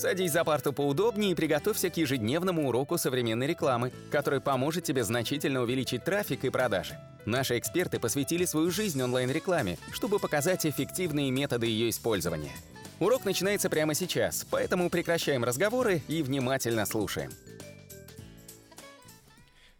[0.00, 5.60] Садись за парту поудобнее и приготовься к ежедневному уроку современной рекламы, который поможет тебе значительно
[5.60, 6.98] увеличить трафик и продажи.
[7.26, 12.52] Наши эксперты посвятили свою жизнь онлайн-рекламе, чтобы показать эффективные методы ее использования.
[12.98, 17.30] Урок начинается прямо сейчас, поэтому прекращаем разговоры и внимательно слушаем.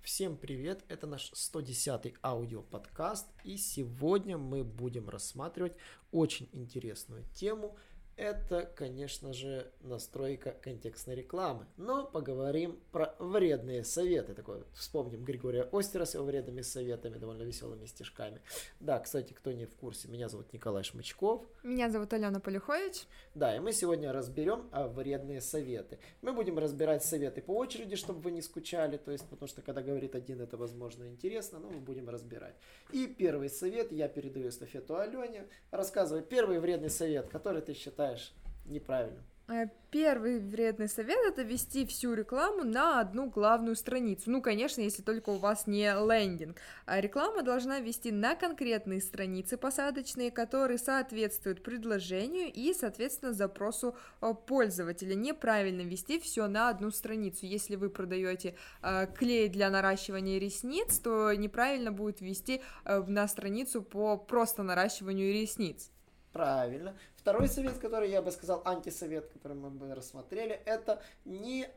[0.02, 5.72] Всем привет, это наш 110-й аудиоподкаст, и сегодня мы будем рассматривать
[6.12, 7.78] очень интересную тему–
[8.20, 11.66] это, конечно же, настройка контекстной рекламы.
[11.78, 14.34] Но поговорим про вредные советы.
[14.34, 18.42] Такой, вспомним Григория Остера с его вредными советами, довольно веселыми стишками.
[18.78, 21.46] Да, кстати, кто не в курсе, меня зовут Николай Шмычков.
[21.62, 23.06] Меня зовут Алена Полюхович.
[23.34, 25.98] Да, и мы сегодня разберем а, вредные советы.
[26.20, 29.80] Мы будем разбирать советы по очереди, чтобы вы не скучали, то есть, потому что когда
[29.80, 32.56] говорит один, это, возможно, интересно, но мы будем разбирать.
[32.92, 35.46] И первый совет, я передаю эстафету Алене.
[35.70, 38.34] Рассказывай первый вредный совет, который ты считаешь считаешь
[38.66, 39.24] неправильным?
[39.48, 44.30] Э, первый вредный совет это вести всю рекламу на одну главную страницу.
[44.30, 46.56] Ну, конечно, если только у вас не лендинг.
[46.86, 54.32] А реклама должна вести на конкретные страницы посадочные, которые соответствуют предложению и, соответственно, запросу э,
[54.46, 55.14] пользователя.
[55.14, 57.44] Неправильно вести все на одну страницу.
[57.46, 64.16] Если вы продаете э, клей для наращивания ресниц, то неправильно будет вести на страницу по
[64.16, 65.90] просто наращиванию ресниц.
[66.32, 66.96] Правильно.
[67.16, 71.68] Второй совет, который я бы сказал, антисовет, который мы бы рассмотрели, это не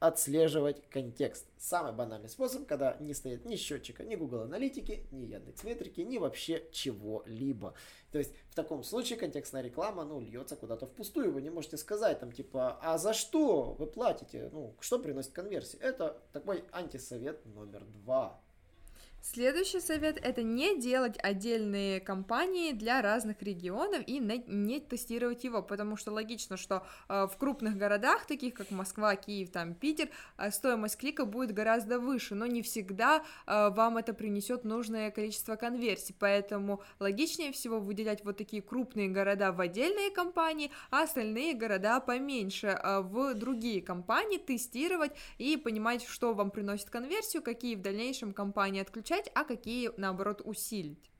[0.00, 1.46] отслеживать контекст.
[1.58, 6.16] Самый банальный способ, когда не стоит ни счетчика, ни Google аналитики, ни Яндекс Метрики, ни
[6.16, 7.74] вообще чего-либо.
[8.10, 11.32] То есть в таком случае контекстная реклама, ну, льется куда-то впустую.
[11.32, 14.48] Вы не можете сказать там типа, а за что вы платите?
[14.52, 15.78] Ну, что приносит конверсии?
[15.78, 18.40] Это такой антисовет номер два.
[19.22, 25.96] Следующий совет– это не делать отдельные компании для разных регионов и не тестировать его, потому
[25.96, 30.96] что логично, что э, в крупных городах, таких как Москва, Киев, там, Питер, э, стоимость
[30.96, 36.82] клика будет гораздо выше, но не всегда э, вам это принесет нужное количество конверсий, поэтому
[36.98, 43.34] логичнее всего выделять вот такие крупные города в отдельные компании, а остальные города поменьше в
[43.34, 49.30] другие компании, тестировать и понимать, что вам приносит конверсию, какие в дальнейшем компании отключать исключать,
[49.34, 51.10] а какие, наоборот, усилить.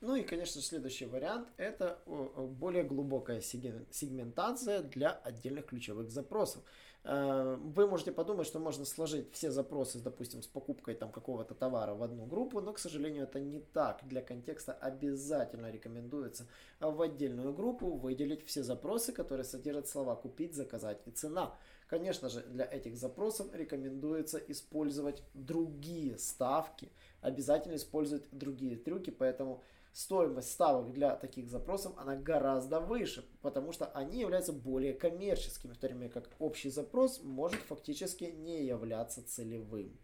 [0.00, 6.62] Ну и, конечно, следующий вариант– это более глубокая сегментация для отдельных ключевых запросов.
[7.04, 11.94] Э, вы можете подумать, что можно сложить все запросы, допустим, с покупкой там какого-то товара
[11.94, 14.06] в одну группу, но, к сожалению, это не так.
[14.06, 16.46] Для контекста обязательно рекомендуется
[16.78, 21.56] в отдельную группу выделить все запросы, которые содержат слова «купить», «заказать» и «цена».
[21.86, 30.50] Конечно же, для этих запросов рекомендуется использовать другие ставки, обязательно использовать другие трюки, поэтому стоимость
[30.50, 35.86] ставок для таких запросов, она гораздо выше, потому что они являются более коммерческими, в то
[35.86, 39.96] время как общий запрос может фактически не являться целевым.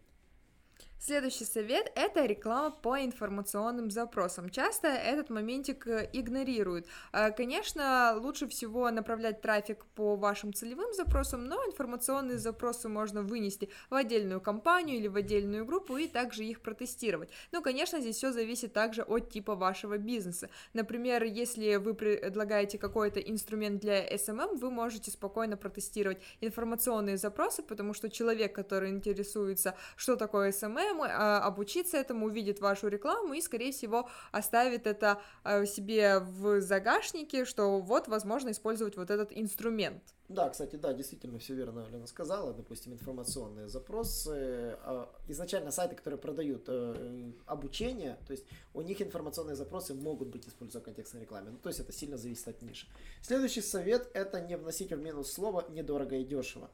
[1.05, 4.49] Следующий совет– это реклама по информационным запросам.
[4.49, 6.87] Часто этот моментик э, игнорируют.
[7.11, 13.67] А, конечно, лучше всего направлять трафик по вашим целевым запросам, но информационные запросы можно вынести
[13.89, 17.29] в отдельную компанию или в отдельную группу и также их протестировать.
[17.51, 20.49] Ну, конечно, здесь все зависит также от типа вашего бизнеса.
[20.71, 27.93] Например, если вы предлагаете какой-то инструмент для SMM, вы можете спокойно протестировать информационные запросы, потому
[27.93, 33.71] что человек, который интересуется, что такое SMM, а, обучиться этому, увидит вашу рекламу и, скорее
[33.71, 40.03] всего, оставит это а, себе в загашнике, что вот, возможно, использовать вот этот инструмент.
[40.29, 42.53] Да, кстати, да, действительно, все верно Лена сказала.
[42.53, 44.77] Допустим, информационные запросы.
[44.83, 50.47] А, изначально сайты, которые продают э, обучение, то есть у них информационные запросы могут быть
[50.47, 51.51] использованы в контекстной рекламе.
[51.51, 52.87] Ну, то есть это сильно зависит от ниши.
[53.21, 56.69] Следующий совет– это не вносить в минус слово «недорого и дешево».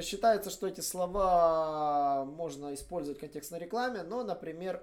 [0.00, 4.82] Считается, что эти слова можно использовать в контекстной рекламе, но, например,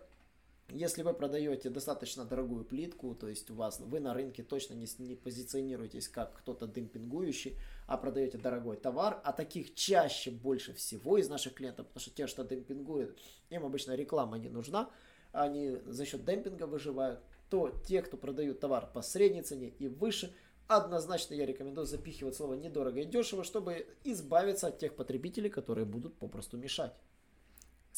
[0.70, 4.86] если вы продаете достаточно дорогую плитку, то есть у вас вы на рынке точно не,
[5.00, 11.28] не позиционируетесь как кто-то демпингующий, а продаете дорогой товар, а таких чаще больше всего из
[11.28, 13.18] наших клиентов, потому что те, что демпингуют,
[13.50, 14.92] им обычно реклама не нужна,
[15.32, 17.20] они за счет демпинга выживают,
[17.50, 20.32] то те, кто продают товар по средней цене и выше–
[20.78, 26.18] однозначно я рекомендую запихивать слово недорого и дешево, чтобы избавиться от тех потребителей, которые будут
[26.20, 26.94] попросту мешать.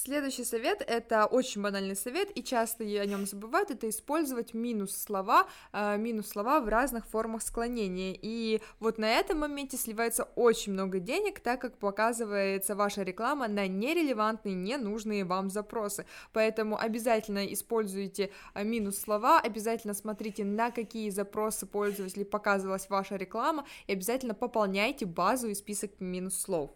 [0.03, 5.48] Следующий совет— это очень банальный совет, и часто о нем забывают, это использовать минус слова,
[5.74, 8.18] э, минус слова в разных формах склонения.
[8.19, 13.68] И вот на этом моменте сливается очень много денег, так как показывается ваша реклама на
[13.68, 16.07] нерелевантные, ненужные вам запросы.
[16.33, 23.68] Поэтому обязательно используйте э, минус слова, обязательно смотрите, на какие запросы пользователей показывалась ваша реклама,
[23.86, 26.71] и обязательно пополняйте базу и список минус слов.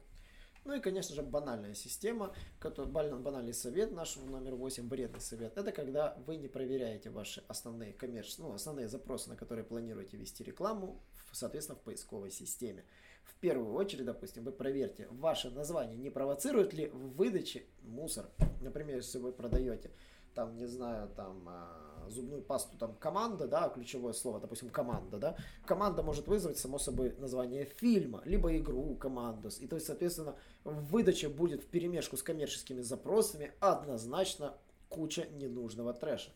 [0.66, 5.56] Ну и, конечно же, банальная система, банальный совет наш номер 8, вредный совет.
[5.58, 10.44] Это когда вы не проверяете ваши основные коммерческие, ну, основные запросы, на которые планируете вести
[10.44, 11.00] рекламу,
[11.32, 12.84] соответственно, в поисковой системе.
[13.24, 18.32] В первую очередь, допустим, вы проверьте, ваше название не провоцирует ли в выдаче мусор.
[18.60, 19.92] Например, если вы продаете
[20.34, 25.38] там, не знаю, там, а, зубную пасту, там, команда, да, ключевое слово, допустим, команда, да,
[25.66, 31.30] команда может вызвать, само собой, название фильма, либо игру командос, и то есть, соответственно, выдача
[31.30, 34.58] будет в перемешку с коммерческими запросами однозначно
[34.90, 36.32] куча ненужного трэша.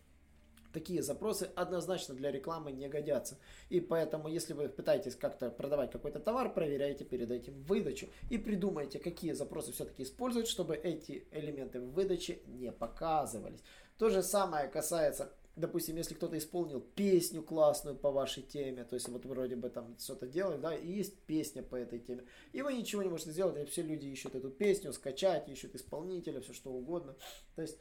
[0.74, 3.39] Такие запросы однозначно для рекламы не годятся.
[3.69, 9.00] И поэтому, если вы пытаетесь как-то продавать какой-то товар, проверяйте перед этим выдачу и придумайте,
[9.00, 13.63] какие запросы все-таки использовать, чтобы эти элементы в выдаче не показывались.
[13.98, 19.07] То же самое касается, допустим, если кто-то исполнил песню классную по вашей теме, то есть
[19.10, 22.24] вот вроде бы там что-то делает, да, и есть песня по этой теме,
[22.54, 26.42] и вы ничего не можете сделать, и все люди ищут эту песню, скачать, ищут исполнителя,
[26.42, 27.16] все что угодно.
[27.56, 27.78] То есть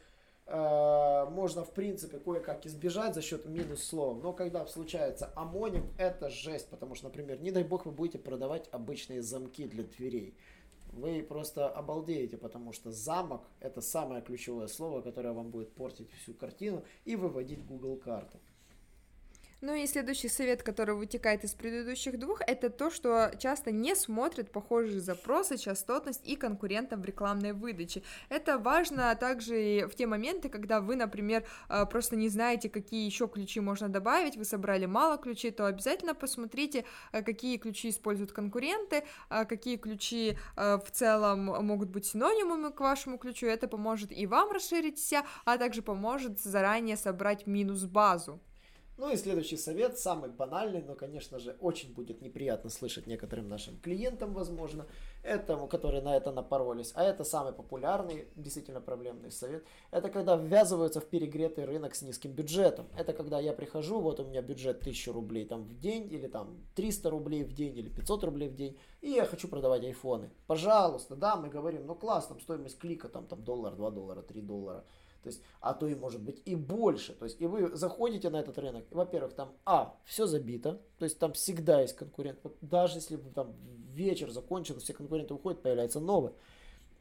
[0.47, 4.23] э, можно, в принципе, кое-как избежать за счет минус слов.
[4.23, 6.69] Но когда случается амоним, это жесть.
[6.69, 10.37] Потому что, например, не дай бог, вы будете продавать обычные замки для дверей
[10.93, 16.35] вы просто обалдеете, потому что замок это самое ключевое слово, которое вам будет портить всю
[16.35, 18.38] картину и выводить Google карты.
[19.60, 24.52] Ну и следующий совет, который вытекает из предыдущих двух, это то, что часто не смотрят
[24.52, 28.05] похожие запросы, частотность и конкурентам в рекламной выдаче.
[28.28, 33.05] Это важно также и в те моменты, когда вы, например, э, просто не знаете, какие
[33.05, 38.31] еще ключи можно добавить, вы собрали мало ключей, то обязательно посмотрите, э, какие ключи используют
[38.31, 43.46] конкуренты, э, какие ключи в целом могут быть синонимами к вашему ключу.
[43.46, 48.40] Это поможет и вам расширить себя, а также поможет заранее собрать минус-базу.
[48.98, 53.78] Ну и следующий совет, самый банальный, но, конечно же, очень будет неприятно слышать некоторым нашим
[53.78, 54.86] клиентам, возможно,
[55.22, 56.90] этому, которые на это напоролись.
[56.96, 59.64] А это самый популярный, действительно проблемный совет.
[59.92, 62.88] Это когда ввязываются в перегретый рынок с низким бюджетом.
[62.98, 66.58] Это когда я прихожу, вот у меня бюджет 1000 рублей там в день, или там
[66.74, 70.32] 300 рублей в день, или 500 рублей в день, и я хочу продавать айфоны.
[70.48, 74.40] Пожалуйста, да, мы говорим, ну класс, там стоимость клика, там, там доллар, 2 доллара, 3
[74.40, 74.84] доллара
[75.23, 77.15] то есть, а то и может быть и больше.
[77.15, 81.19] То есть, и вы заходите на этот рынок, во-первых, там, а, все забито, то есть
[81.19, 82.38] там всегда есть конкурент.
[82.43, 83.55] Вот даже если там
[83.93, 86.32] вечер закончился, все конкуренты уходят, появляется новый.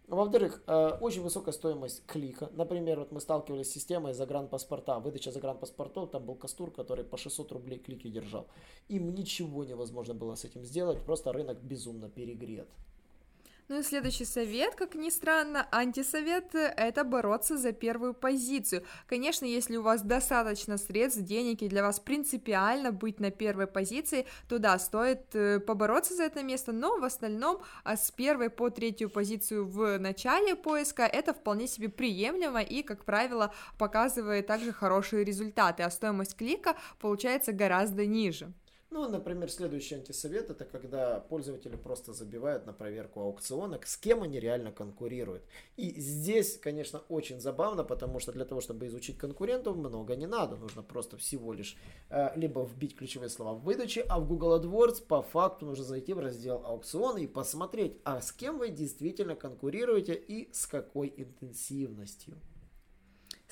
[0.07, 2.49] Во-вторых, э, очень высокая стоимость клика.
[2.53, 7.51] Например, вот мы сталкивались с системой загранпаспорта, выдача загранпаспортов, там был Кастур, который по 600
[7.51, 8.47] рублей клики держал.
[8.87, 12.69] Им ничего невозможно было с этим сделать, просто рынок безумно перегрет.
[13.69, 18.85] Ну и следующий совет, как ни странно, антисовет– это бороться за первую позицию.
[19.07, 24.25] Конечно, если у вас достаточно средств, денег и для вас принципиально быть на первой позиции,
[24.47, 28.69] то да, стоит э, побороться за это место, но в остальном а с первой по
[28.69, 35.25] третью позицию в начале поиска это вполне себе приемлемо и, как правило, показывает также хорошие
[35.25, 38.53] результаты, а стоимость клика получается гораздо ниже.
[38.89, 44.39] Ну, например, следующий антисовет это когда пользователи просто забивают на проверку аукционок, с кем они
[44.39, 45.43] реально конкурируют.
[45.75, 50.55] И здесь, конечно, очень забавно, потому что для того, чтобы изучить конкурентов, много не надо.
[50.55, 51.75] Нужно просто всего лишь
[52.09, 56.13] э, либо вбить ключевые слова в выдаче, а в Google AdWords по факту нужно зайти
[56.13, 62.37] в раздел аукционы и посмотреть, а с кем вы действительно конкурируете и с какой интенсивностью.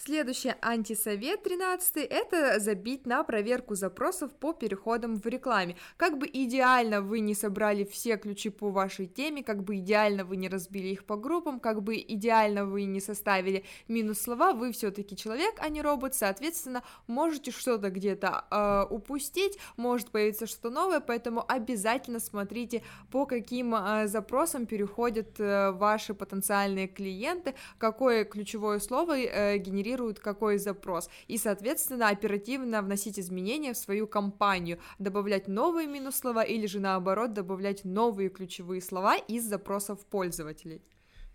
[0.08, 5.78] Следующий антисовет 13 это забить на проверку запросов по переходам в рекламе.
[5.98, 10.36] Как бы идеально вы не собрали все ключи по вашей теме, как бы идеально вы
[10.38, 15.18] не разбили их по группам, как бы идеально вы не составили минус слова, вы все-таки
[15.18, 21.44] человек, а не робот, соответственно, можете что-то где-то э, упустить, может появиться что-то новое, поэтому
[21.48, 29.58] обязательно смотрите, по каким э, запросам переходят э, ваши потенциальные клиенты, какое ключевое слово э,
[29.58, 36.16] генерирует генерирует какой запрос, и, соответственно, оперативно вносить изменения в свою компанию, добавлять новые минус
[36.16, 40.82] слова или же наоборот добавлять новые ключевые слова из запросов пользователей.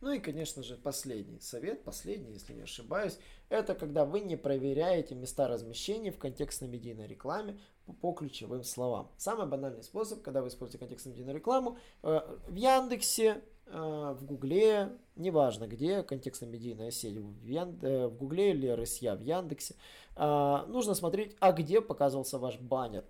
[0.03, 3.19] Ну и, конечно же, последний совет, последний, если не ошибаюсь,
[3.51, 7.59] это когда вы не проверяете места размещения в контекстно-медийной рекламе
[8.01, 9.11] по, ключевым словам.
[9.19, 13.43] Самый банальный способ, когда вы используете контекстно-медийную рекламу, э, в Яндексе
[13.79, 17.79] в Гугле, неважно где, контекстно-медийная сеть, в, Ян...
[17.83, 19.75] Э, в Гугле или РСЯ в Яндексе,
[20.17, 23.05] э, нужно смотреть, а где показывался ваш баннер.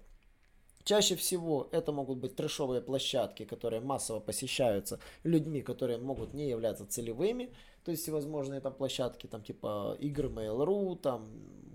[0.84, 6.86] Чаще всего это могут быть трэшовые площадки, которые массово посещаются людьми, которые могут не являться
[6.86, 7.52] целевыми.
[7.84, 11.26] То есть всевозможные там площадки, там типа игры Mail.ru, там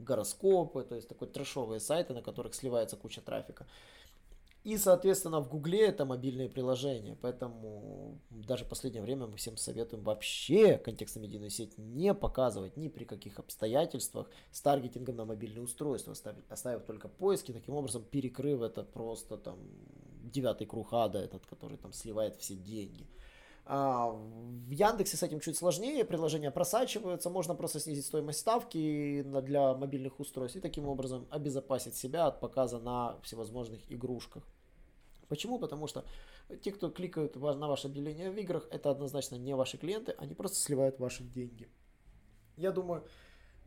[0.05, 3.67] гороскопы, то есть такой трэшовые сайты, на которых сливается куча трафика.
[4.65, 7.15] И, соответственно, в Гугле это мобильные приложения.
[7.21, 13.03] Поэтому даже в последнее время мы всем советуем вообще контекстно-медийную сеть не показывать ни при
[13.03, 18.83] каких обстоятельствах с таргетингом на мобильные устройства, оставив, оставив только поиски, таким образом перекрыв это
[18.83, 19.59] просто там
[20.23, 23.07] девятый круг ада, этот, который там сливает все деньги.
[23.67, 29.75] А в Яндексе с этим чуть сложнее, приложения просачиваются, можно просто снизить стоимость ставки для
[29.75, 34.43] мобильных устройств и таким образом обезопасить себя от показа на всевозможных игрушках.
[35.27, 35.59] Почему?
[35.59, 36.05] Потому что
[36.61, 40.57] те, кто кликают на ваше объявление в играх, это однозначно не ваши клиенты, они просто
[40.57, 41.69] сливают ваши деньги.
[42.57, 43.05] Я думаю,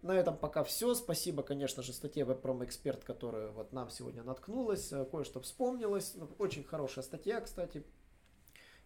[0.02, 0.94] на этом пока все.
[0.94, 6.14] Спасибо, конечно же, статье Webprom Эксперт, которая вот нам сегодня наткнулась, кое-что вспомнилось.
[6.38, 7.84] Очень хорошая статья, кстати,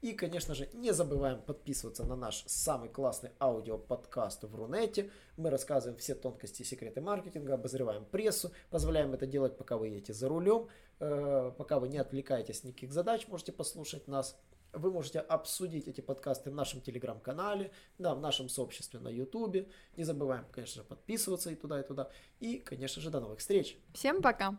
[0.03, 5.11] и, конечно же, не забываем подписываться на наш самый классный аудиоподкаст в Рунете.
[5.37, 10.13] Мы рассказываем все тонкости и секреты маркетинга, обозреваем прессу, позволяем это делать, пока вы едете
[10.13, 10.69] за рулем,
[10.99, 14.37] э, пока вы не отвлекаетесь от никаких задач, можете послушать нас.
[14.73, 19.69] Вы можете обсудить эти подкасты в нашем телеграм-канале, да, в нашем сообществе на ютубе.
[19.97, 22.11] Не забываем, конечно же, подписываться и туда, и туда.
[22.41, 23.79] И, конечно же, до новых встреч.
[23.93, 24.59] Всем пока.